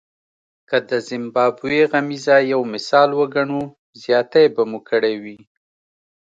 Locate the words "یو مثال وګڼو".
2.51-3.61